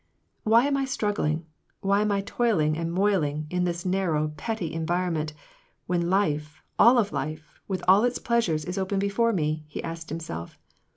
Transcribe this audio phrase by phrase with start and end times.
[0.41, 1.45] "Why am I struggling,
[1.81, 5.33] why am I toiling and moiling in this narrow, petty environment,
[5.85, 10.09] when life, all of life, with all its pleasures, is open before me?" he asked
[10.09, 10.57] himself.